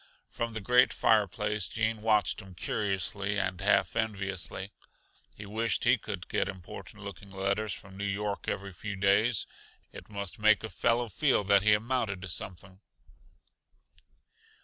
[0.31, 4.71] From the great fireplace Gene watched him curiously and half enviously.
[5.35, 9.45] He wished he could get important looking letters from New York every few days.
[9.91, 12.79] It must make a fellow feel that he amounted to something.